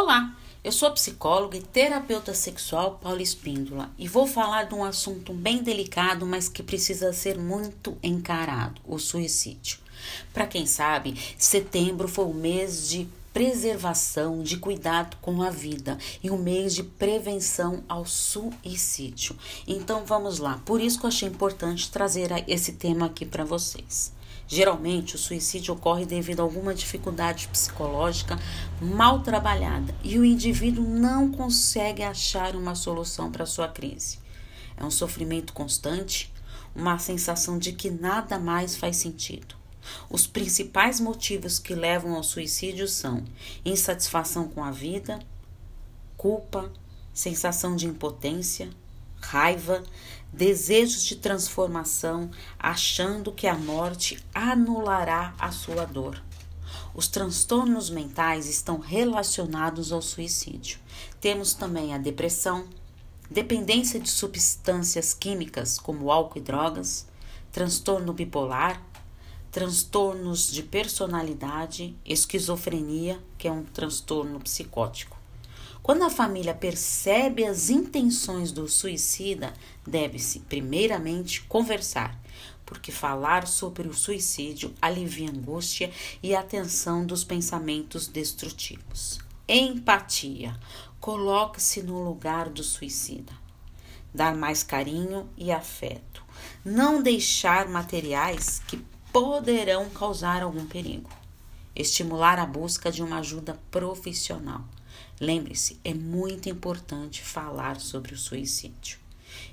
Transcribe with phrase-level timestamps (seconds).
[0.00, 0.32] Olá,
[0.62, 5.60] eu sou psicóloga e terapeuta sexual Paula Espíndola e vou falar de um assunto bem
[5.60, 9.80] delicado, mas que precisa ser muito encarado: o suicídio.
[10.32, 16.30] Para quem sabe, setembro foi o mês de preservação, de cuidado com a vida e
[16.30, 19.36] um mês de prevenção ao suicídio.
[19.66, 24.16] Então vamos lá, por isso que eu achei importante trazer esse tema aqui para vocês.
[24.50, 28.38] Geralmente, o suicídio ocorre devido a alguma dificuldade psicológica
[28.80, 34.18] mal trabalhada e o indivíduo não consegue achar uma solução para sua crise.
[34.74, 36.32] É um sofrimento constante,
[36.74, 39.54] uma sensação de que nada mais faz sentido.
[40.08, 43.24] Os principais motivos que levam ao suicídio são
[43.64, 45.18] insatisfação com a vida,
[46.16, 46.72] culpa,
[47.12, 48.70] sensação de impotência,
[49.20, 49.82] raiva,
[50.32, 56.22] desejos de transformação, achando que a morte anulará a sua dor.
[56.94, 60.78] Os transtornos mentais estão relacionados ao suicídio.
[61.20, 62.66] Temos também a depressão,
[63.30, 67.06] dependência de substâncias químicas como álcool e drogas,
[67.52, 68.82] transtorno bipolar,
[69.50, 75.17] transtornos de personalidade, esquizofrenia, que é um transtorno psicótico.
[75.88, 79.54] Quando a família percebe as intenções do suicida,
[79.86, 82.14] deve-se, primeiramente, conversar,
[82.66, 85.90] porque falar sobre o suicídio alivia a angústia
[86.22, 89.18] e a tensão dos pensamentos destrutivos.
[89.48, 90.60] Empatia.
[91.00, 93.32] Coloque-se no lugar do suicida.
[94.12, 96.22] Dar mais carinho e afeto.
[96.62, 98.76] Não deixar materiais que
[99.10, 101.08] poderão causar algum perigo.
[101.74, 104.66] Estimular a busca de uma ajuda profissional
[105.20, 108.98] Lembre-se, é muito importante falar sobre o suicídio.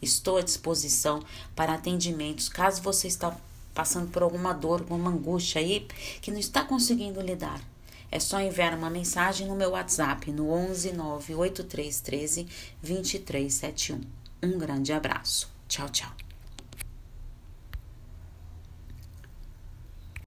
[0.00, 1.22] Estou à disposição
[1.54, 3.36] para atendimentos caso você está
[3.74, 5.86] passando por alguma dor, alguma angústia aí
[6.20, 7.60] que não está conseguindo lidar.
[8.10, 12.46] É só enviar uma mensagem no meu WhatsApp no 11 98313
[12.82, 14.00] 2371.
[14.42, 15.50] Um grande abraço.
[15.68, 16.27] Tchau, tchau.